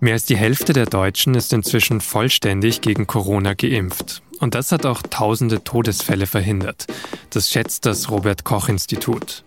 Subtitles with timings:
[0.00, 4.22] Mehr als die Hälfte der Deutschen ist inzwischen vollständig gegen Corona geimpft.
[4.38, 6.86] Und das hat auch tausende Todesfälle verhindert.
[7.30, 9.42] Das schätzt das Robert Koch Institut.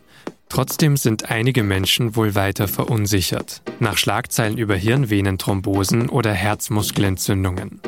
[0.49, 3.61] Trotzdem sind einige Menschen wohl weiter verunsichert.
[3.79, 7.79] Nach Schlagzeilen über Hirnvenenthrombosen oder Herzmuskelentzündungen.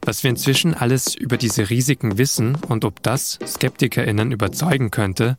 [0.00, 5.36] Was wir inzwischen alles über diese Risiken wissen und ob das SkeptikerInnen überzeugen könnte,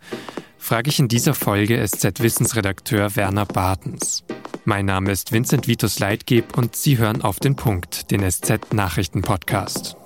[0.60, 4.24] frage ich in dieser Folge SZ-Wissensredakteur Werner Bartens.
[4.66, 9.98] Mein Name ist Vincent Vitus Leitgeb und Sie hören auf den Punkt, den SZ-Nachrichten-Podcast.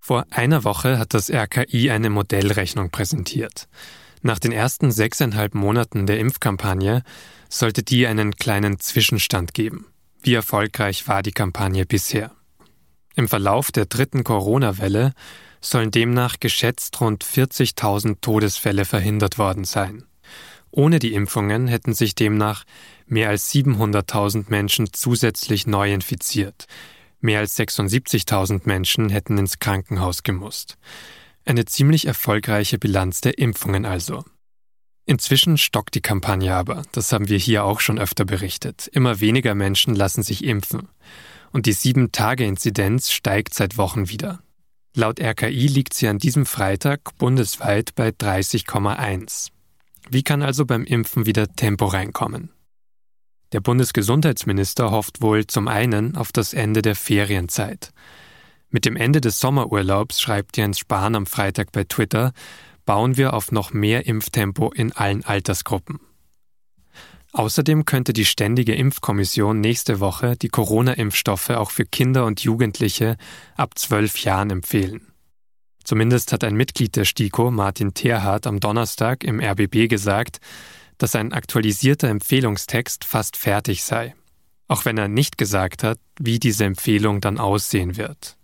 [0.00, 3.68] Vor einer Woche hat das RKI eine Modellrechnung präsentiert.
[4.22, 7.04] Nach den ersten sechseinhalb Monaten der Impfkampagne
[7.48, 9.86] sollte die einen kleinen Zwischenstand geben.
[10.20, 12.32] Wie erfolgreich war die Kampagne bisher?
[13.14, 15.14] Im Verlauf der dritten Corona-Welle
[15.64, 20.04] sollen demnach geschätzt rund 40.000 Todesfälle verhindert worden sein.
[20.70, 22.64] Ohne die Impfungen hätten sich demnach
[23.06, 26.66] mehr als 700.000 Menschen zusätzlich neu infiziert.
[27.20, 30.76] Mehr als 76.000 Menschen hätten ins Krankenhaus gemusst.
[31.44, 34.24] Eine ziemlich erfolgreiche Bilanz der Impfungen also.
[35.06, 38.88] Inzwischen stockt die Kampagne aber, das haben wir hier auch schon öfter berichtet.
[38.88, 40.88] Immer weniger Menschen lassen sich impfen.
[41.52, 44.43] Und die 7-Tage-Inzidenz steigt seit Wochen wieder.
[44.96, 49.48] Laut RKI liegt sie an diesem Freitag bundesweit bei 30,1.
[50.08, 52.50] Wie kann also beim Impfen wieder Tempo reinkommen?
[53.50, 57.90] Der Bundesgesundheitsminister hofft wohl zum einen auf das Ende der Ferienzeit.
[58.70, 62.32] Mit dem Ende des Sommerurlaubs, schreibt Jens Spahn am Freitag bei Twitter,
[62.84, 65.98] bauen wir auf noch mehr Impftempo in allen Altersgruppen.
[67.34, 73.16] Außerdem könnte die Ständige Impfkommission nächste Woche die Corona-Impfstoffe auch für Kinder und Jugendliche
[73.56, 75.08] ab zwölf Jahren empfehlen.
[75.82, 80.38] Zumindest hat ein Mitglied der STIKO, Martin Terhardt, am Donnerstag im RBB gesagt,
[80.96, 84.14] dass ein aktualisierter Empfehlungstext fast fertig sei,
[84.68, 88.36] auch wenn er nicht gesagt hat, wie diese Empfehlung dann aussehen wird.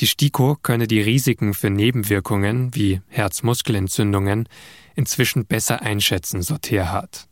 [0.00, 4.46] Die STIKO könne die Risiken für Nebenwirkungen wie Herzmuskelentzündungen
[4.94, 7.28] inzwischen besser einschätzen, so Terhardt.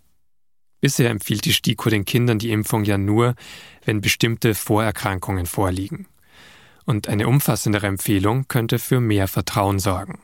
[0.83, 3.37] Bisher empfiehlt die STIKO den Kindern die Impfung ja nur,
[3.85, 6.09] wenn bestimmte Vorerkrankungen vorliegen.
[6.85, 10.19] Und eine umfassendere Empfehlung könnte für mehr Vertrauen sorgen.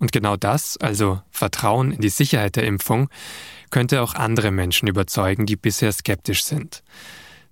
[0.00, 3.08] Und genau das, also Vertrauen in die Sicherheit der Impfung,
[3.70, 6.82] könnte auch andere Menschen überzeugen, die bisher skeptisch sind.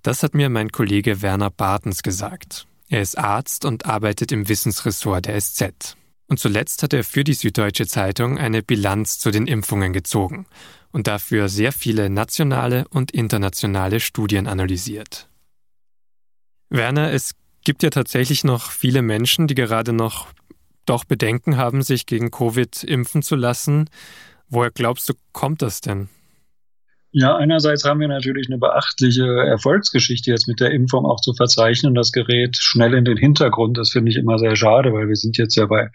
[0.03, 2.67] Das hat mir mein Kollege Werner Bartens gesagt.
[2.89, 5.97] Er ist Arzt und arbeitet im Wissensressort der SZ.
[6.31, 10.47] Und zuletzt hat er für die Süddeutsche Zeitung eine Bilanz zu den Impfungen gezogen
[10.93, 15.29] und dafür sehr viele nationale und internationale Studien analysiert.
[16.69, 20.29] Werner, es gibt ja tatsächlich noch viele Menschen, die gerade noch
[20.87, 23.91] doch Bedenken haben, sich gegen Covid impfen zu lassen.
[24.49, 26.09] Woher glaubst du, kommt das denn?
[27.13, 31.93] Ja, einerseits haben wir natürlich eine beachtliche Erfolgsgeschichte jetzt mit der Impfung auch zu verzeichnen.
[31.93, 33.77] Das gerät schnell in den Hintergrund.
[33.79, 35.91] Das finde ich immer sehr schade, weil wir sind jetzt ja bei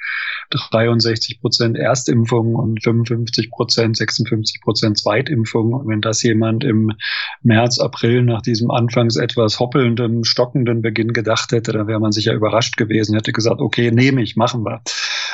[0.50, 5.74] 63 Prozent Erstimpfungen und 55 Prozent, 56 Prozent Zweitimpfungen.
[5.74, 6.92] Und wenn das jemand im
[7.44, 12.34] März, April nach diesem anfangs etwas hoppelnden, stockenden Beginn gedacht hätte, dann wäre man sicher
[12.34, 14.82] überrascht gewesen, hätte gesagt, okay, nehme ich, machen wir.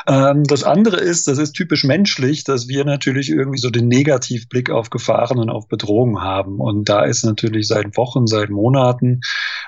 [0.08, 4.70] Ähm, das andere ist, das ist typisch menschlich, dass wir natürlich irgendwie so den Negativblick
[4.70, 6.60] auf Gefahren und auf Bedrohungen haben.
[6.60, 9.22] Und da ist natürlich seit Wochen, seit Monaten,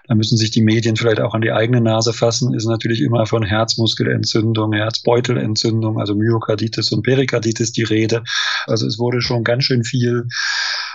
[0.08, 3.26] da müssen sich die Medien vielleicht auch an die eigene Nase fassen, ist natürlich immer
[3.26, 8.24] von Herzmuskelentzündung, Herzbeutelentzündung, also Myokarditis und Perikarditis die Rede.
[8.66, 10.28] Also es wurde schon ganz schön viel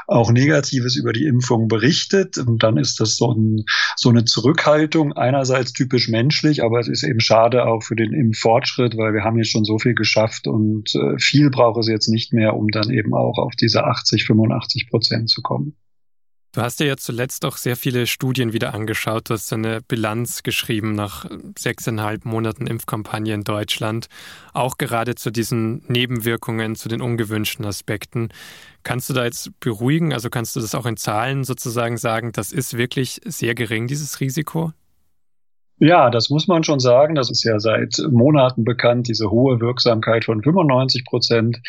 [0.09, 2.39] auch Negatives über die Impfung berichtet.
[2.39, 3.65] Und dann ist das so, ein,
[3.97, 8.97] so eine Zurückhaltung, einerseits typisch menschlich, aber es ist eben schade auch für den Impffortschritt,
[8.97, 12.33] weil wir haben jetzt schon so viel geschafft und äh, viel braucht es jetzt nicht
[12.33, 15.77] mehr, um dann eben auch auf diese 80, 85 Prozent zu kommen.
[16.53, 19.29] Du hast dir ja zuletzt auch sehr viele Studien wieder angeschaut.
[19.29, 21.27] Du hast eine Bilanz geschrieben nach
[21.59, 24.09] sechseinhalb Monaten Impfkampagne in Deutschland,
[24.55, 28.31] auch gerade zu diesen Nebenwirkungen, zu den ungewünschten Aspekten.
[28.83, 30.15] Kannst du da jetzt beruhigen?
[30.15, 34.21] Also kannst du das auch in Zahlen sozusagen sagen, das ist wirklich sehr gering, dieses
[34.21, 34.73] Risiko?
[35.81, 37.15] Ja, das muss man schon sagen.
[37.15, 41.61] Das ist ja seit Monaten bekannt, diese hohe Wirksamkeit von 95 Prozent.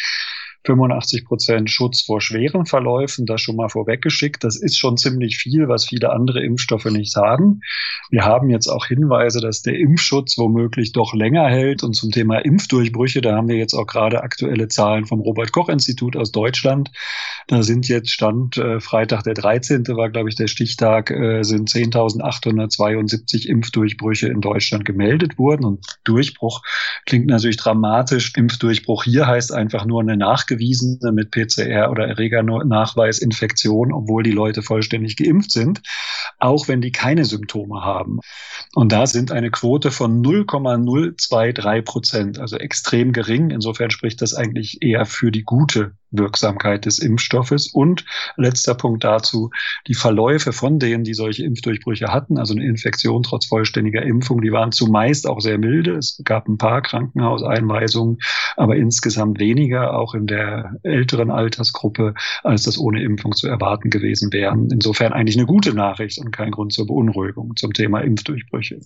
[0.66, 4.44] 85 Prozent Schutz vor schweren Verläufen, das schon mal vorweggeschickt.
[4.44, 7.62] Das ist schon ziemlich viel, was viele andere Impfstoffe nicht haben.
[8.10, 11.84] Wir haben jetzt auch Hinweise, dass der Impfschutz womöglich doch länger hält.
[11.84, 15.70] Und zum Thema Impfdurchbrüche, da haben wir jetzt auch gerade aktuelle Zahlen vom Robert Koch
[15.70, 16.92] Institut aus Deutschland.
[17.48, 19.88] Da sind jetzt Stand äh, Freitag der 13.
[19.90, 25.66] war, glaube ich, der Stichtag, äh, sind 10.872 Impfdurchbrüche in Deutschland gemeldet worden.
[25.66, 26.62] Und Durchbruch
[27.06, 28.34] klingt natürlich dramatisch.
[28.36, 34.32] Impfdurchbruch hier heißt einfach nur eine Nach nachgewiesene mit PCR oder Erregernachweis Infektion, obwohl die
[34.32, 35.82] Leute vollständig geimpft sind,
[36.40, 38.20] auch wenn die keine Symptome haben.
[38.76, 43.50] Und da sind eine Quote von 0,023 Prozent, also extrem gering.
[43.50, 47.72] Insofern spricht das eigentlich eher für die gute Wirksamkeit des Impfstoffes.
[47.72, 48.06] Und
[48.36, 49.50] letzter Punkt dazu,
[49.88, 54.52] die Verläufe von denen, die solche Impfdurchbrüche hatten, also eine Infektion trotz vollständiger Impfung, die
[54.52, 55.96] waren zumeist auch sehr milde.
[55.96, 58.18] Es gab ein paar Krankenhauseinweisungen,
[58.56, 60.39] aber insgesamt weniger, auch in der
[60.84, 62.14] älteren Altersgruppe,
[62.44, 64.70] als das ohne Impfung zu erwarten gewesen wären.
[64.72, 68.80] Insofern eigentlich eine gute Nachricht und kein Grund zur Beunruhigung zum Thema Impfdurchbrüche.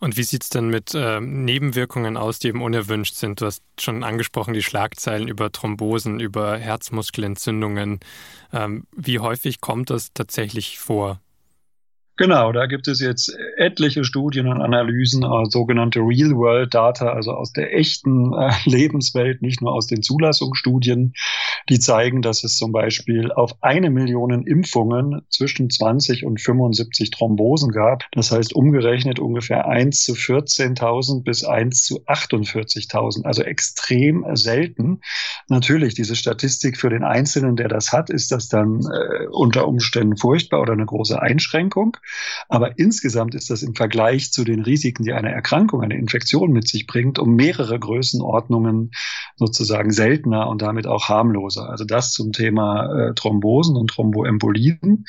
[0.00, 3.40] Und wie sieht es denn mit äh, Nebenwirkungen aus, die eben unerwünscht sind?
[3.40, 7.98] Du hast schon angesprochen, die Schlagzeilen über Thrombosen, über Herzmuskelentzündungen.
[8.52, 11.20] Ähm, wie häufig kommt das tatsächlich vor?
[12.18, 17.72] Genau, da gibt es jetzt etliche Studien und Analysen, äh, sogenannte Real-World-Data, also aus der
[17.76, 21.14] echten äh, Lebenswelt, nicht nur aus den Zulassungsstudien,
[21.68, 27.70] die zeigen, dass es zum Beispiel auf eine Million Impfungen zwischen 20 und 75 Thrombosen
[27.70, 28.02] gab.
[28.10, 35.02] Das heißt umgerechnet ungefähr 1 zu 14.000 bis 1 zu 48.000, also extrem selten.
[35.46, 40.16] Natürlich, diese Statistik für den Einzelnen, der das hat, ist das dann äh, unter Umständen
[40.16, 41.96] furchtbar oder eine große Einschränkung.
[42.48, 46.68] Aber insgesamt ist das im Vergleich zu den Risiken, die eine Erkrankung, eine Infektion mit
[46.68, 48.90] sich bringt, um mehrere Größenordnungen
[49.36, 51.68] sozusagen seltener und damit auch harmloser.
[51.68, 55.04] Also das zum Thema äh, Thrombosen und Thromboembolien.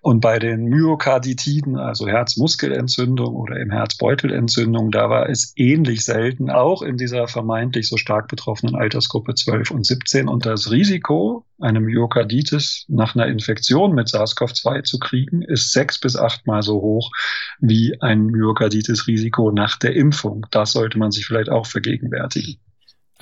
[0.00, 6.82] Und bei den Myokarditiden, also Herzmuskelentzündung oder im Herzbeutelentzündung, da war es ähnlich selten, auch
[6.82, 10.28] in dieser vermeintlich so stark betroffenen Altersgruppe 12 und 17.
[10.28, 16.16] Und das Risiko, eine Myokarditis nach einer Infektion mit SARS-CoV-2 zu kriegen, ist sechs bis
[16.16, 17.10] achtmal so hoch
[17.60, 20.46] wie ein Myokarditis-Risiko nach der Impfung.
[20.50, 22.60] Das sollte man sich vielleicht auch vergegenwärtigen.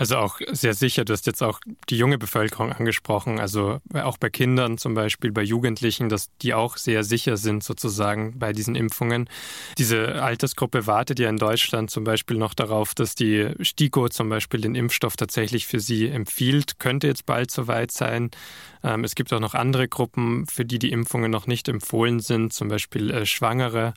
[0.02, 4.31] Also auch sehr sicher, du hast jetzt auch die junge Bevölkerung angesprochen, also auch bei
[4.31, 9.28] Kindern zum Beispiel, bei Jugendlichen, dass die auch sehr sicher sind sozusagen bei diesen Impfungen.
[9.78, 14.60] Diese Altersgruppe wartet ja in Deutschland zum Beispiel noch darauf, dass die STIKO zum Beispiel
[14.60, 16.81] den Impfstoff tatsächlich für sie empfiehlt.
[16.81, 18.32] Könnte jetzt bald soweit sein.
[18.82, 22.52] Ähm, es gibt auch noch andere Gruppen, für die die Impfungen noch nicht empfohlen sind,
[22.52, 23.94] zum Beispiel äh, Schwangere.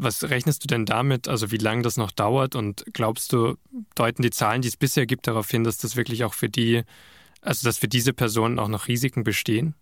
[0.00, 2.54] Was rechnest du denn damit, also wie lange das noch dauert?
[2.54, 3.56] Und glaubst du,
[3.96, 6.84] deuten die Zahlen, die es bisher gibt, darauf hin, dass das wirklich auch für die,
[7.42, 9.74] also dass für diese Personen auch noch Risiken bestehen?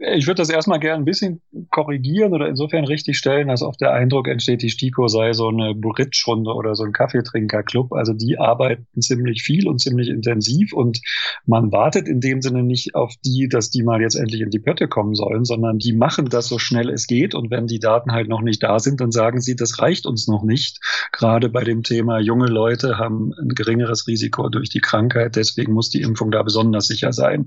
[0.00, 1.40] Ich würde das erstmal gerne ein bisschen
[1.72, 5.74] korrigieren oder insofern richtig stellen, dass oft der Eindruck entsteht, die STIKO sei so eine
[5.74, 7.92] Bridge-Runde oder so ein Kaffeetrinker-Club.
[7.92, 11.00] Also die arbeiten ziemlich viel und ziemlich intensiv und
[11.46, 14.60] man wartet in dem Sinne nicht auf die, dass die mal jetzt endlich in die
[14.60, 18.12] Pötte kommen sollen, sondern die machen das so schnell es geht und wenn die Daten
[18.12, 20.78] halt noch nicht da sind, dann sagen sie, das reicht uns noch nicht.
[21.10, 25.90] Gerade bei dem Thema junge Leute haben ein geringeres Risiko durch die Krankheit, deswegen muss
[25.90, 27.46] die Impfung da besonders sicher sein.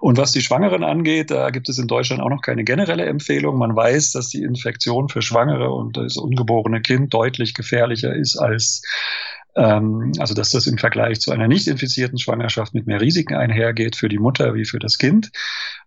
[0.00, 3.58] Und was die Schwangeren angeht, da gibt es in Deutschland auch noch keine generelle Empfehlung.
[3.58, 8.82] Man weiß, dass die Infektion für Schwangere und das ungeborene Kind deutlich gefährlicher ist als
[9.54, 13.96] ähm, also dass das im Vergleich zu einer nicht infizierten Schwangerschaft mit mehr Risiken einhergeht
[13.96, 15.30] für die Mutter wie für das Kind.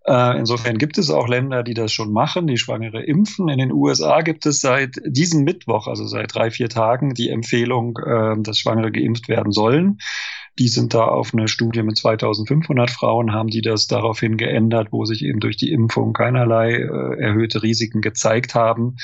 [0.06, 3.50] Äh, insofern gibt es auch Länder, die das schon machen, die Schwangere impfen.
[3.50, 7.98] In den USA gibt es seit diesem Mittwoch, also seit drei, vier Tagen, die Empfehlung,
[7.98, 9.98] äh, dass Schwangere geimpft werden sollen.
[10.57, 15.04] Die sind da auf eine Studie mit 2500 Frauen, haben die das daraufhin geändert, wo
[15.06, 18.95] sich eben durch die Impfung keinerlei äh, erhöhte Risiken gezeigt haben.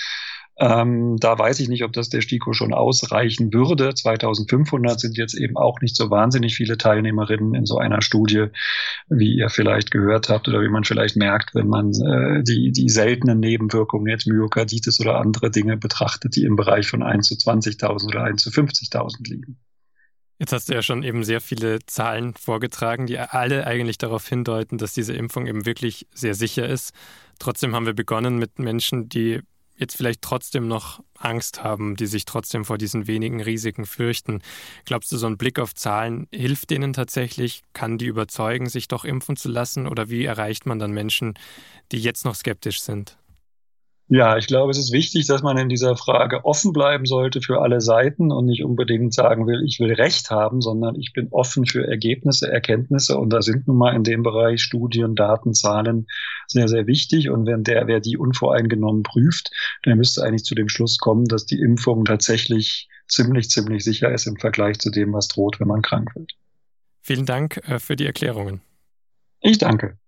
[0.61, 3.95] Ähm, da weiß ich nicht, ob das der STIKO schon ausreichen würde.
[3.95, 8.47] 2500 sind jetzt eben auch nicht so wahnsinnig viele Teilnehmerinnen in so einer Studie,
[9.09, 12.89] wie ihr vielleicht gehört habt oder wie man vielleicht merkt, wenn man äh, die, die
[12.89, 18.07] seltenen Nebenwirkungen, jetzt Myokarditis oder andere Dinge betrachtet, die im Bereich von 1 zu 20.000
[18.07, 19.57] oder 1 zu 50.000 liegen.
[20.41, 24.79] Jetzt hast du ja schon eben sehr viele Zahlen vorgetragen, die alle eigentlich darauf hindeuten,
[24.79, 26.95] dass diese Impfung eben wirklich sehr sicher ist.
[27.37, 29.41] Trotzdem haben wir begonnen mit Menschen, die
[29.77, 34.41] jetzt vielleicht trotzdem noch Angst haben, die sich trotzdem vor diesen wenigen Risiken fürchten.
[34.85, 37.61] Glaubst du, so ein Blick auf Zahlen hilft denen tatsächlich?
[37.73, 39.85] Kann die überzeugen, sich doch impfen zu lassen?
[39.85, 41.35] Oder wie erreicht man dann Menschen,
[41.91, 43.15] die jetzt noch skeptisch sind?
[44.13, 47.61] Ja, ich glaube, es ist wichtig, dass man in dieser Frage offen bleiben sollte für
[47.61, 51.65] alle Seiten und nicht unbedingt sagen will, ich will Recht haben, sondern ich bin offen
[51.65, 53.17] für Ergebnisse, Erkenntnisse.
[53.17, 56.07] Und da sind nun mal in dem Bereich Studien, Daten, Zahlen
[56.45, 57.29] sehr, sehr wichtig.
[57.29, 59.49] Und wenn der, wer die unvoreingenommen prüft,
[59.85, 64.27] der müsste eigentlich zu dem Schluss kommen, dass die Impfung tatsächlich ziemlich, ziemlich sicher ist
[64.27, 66.33] im Vergleich zu dem, was droht, wenn man krank wird.
[66.99, 68.59] Vielen Dank äh, für die Erklärungen.
[69.39, 70.00] Ich danke.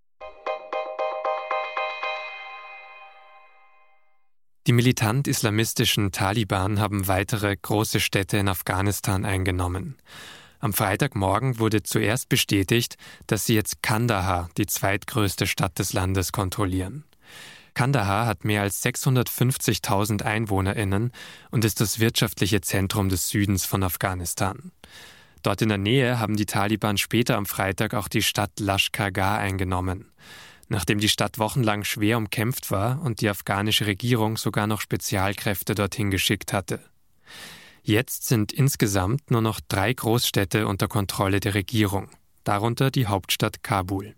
[4.65, 9.98] Die militant-islamistischen Taliban haben weitere große Städte in Afghanistan eingenommen.
[10.60, 12.96] Am Freitagmorgen wurde zuerst bestätigt,
[13.27, 17.03] dass sie jetzt Kandahar, die zweitgrößte Stadt des Landes, kontrollieren.
[17.74, 21.12] Kandahar hat mehr als 650.000 Einwohnerinnen
[21.51, 24.72] und ist das wirtschaftliche Zentrum des Südens von Afghanistan.
[25.41, 30.05] Dort in der Nähe haben die Taliban später am Freitag auch die Stadt Lashkar eingenommen.
[30.73, 36.09] Nachdem die Stadt wochenlang schwer umkämpft war und die afghanische Regierung sogar noch Spezialkräfte dorthin
[36.09, 36.79] geschickt hatte.
[37.83, 42.09] Jetzt sind insgesamt nur noch drei Großstädte unter Kontrolle der Regierung,
[42.43, 44.15] darunter die Hauptstadt Kabul.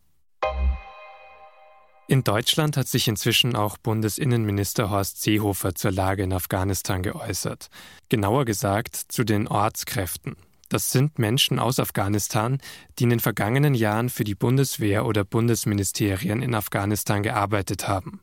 [2.07, 7.67] In Deutschland hat sich inzwischen auch Bundesinnenminister Horst Seehofer zur Lage in Afghanistan geäußert.
[8.07, 10.37] Genauer gesagt zu den Ortskräften.
[10.75, 12.57] Das sind Menschen aus Afghanistan,
[12.99, 18.19] die in den vergangenen Jahren für die Bundeswehr oder Bundesministerien in Afghanistan gearbeitet haben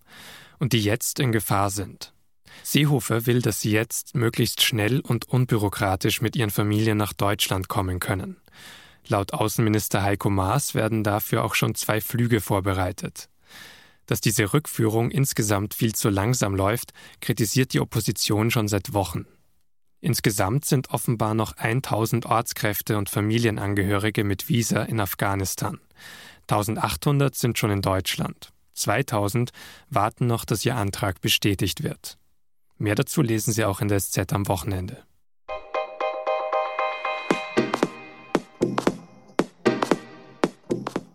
[0.59, 2.13] und die jetzt in Gefahr sind.
[2.63, 8.01] Seehofer will, dass sie jetzt möglichst schnell und unbürokratisch mit ihren Familien nach Deutschland kommen
[8.01, 8.37] können.
[9.09, 13.31] Laut Außenminister Heiko Maas werden dafür auch schon zwei Flüge vorbereitet.
[14.05, 16.93] Dass diese Rückführung insgesamt viel zu langsam läuft,
[17.23, 19.25] kritisiert die Opposition schon seit Wochen.
[20.03, 25.79] Insgesamt sind offenbar noch 1000 Ortskräfte und Familienangehörige mit Visa in Afghanistan.
[26.49, 28.53] 1800 sind schon in Deutschland.
[28.75, 29.53] 2000
[29.91, 32.19] warten noch, dass ihr Antrag bestätigt wird.
[32.79, 35.05] Mehr dazu lesen Sie auch in der SZ am Wochenende.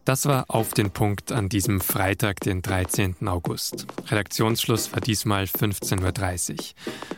[0.07, 3.27] Das war auf den Punkt an diesem Freitag, den 13.
[3.27, 3.87] August.
[4.07, 6.59] Redaktionsschluss war diesmal 15.30 Uhr.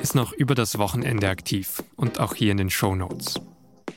[0.00, 3.38] ist noch über das Wochenende aktiv und auch hier in den Show Notes.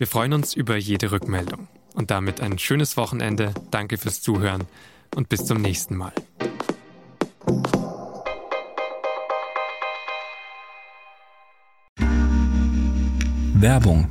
[0.04, 1.70] Wir freuen uns über jede Rückmeldung.
[1.96, 3.54] Und damit ein schönes Wochenende.
[3.72, 4.66] Danke fürs Zuhören
[5.16, 6.12] und bis zum nächsten Mal.
[13.56, 14.10] Werbung.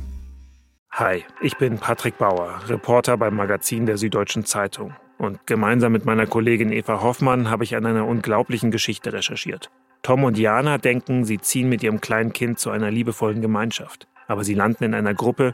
[0.93, 4.95] Hi, ich bin Patrick Bauer, Reporter beim Magazin der Süddeutschen Zeitung.
[5.19, 9.69] Und gemeinsam mit meiner Kollegin Eva Hoffmann habe ich an einer unglaublichen Geschichte recherchiert.
[10.01, 14.07] Tom und Jana denken, sie ziehen mit ihrem kleinen Kind zu einer liebevollen Gemeinschaft.
[14.25, 15.53] Aber sie landen in einer Gruppe,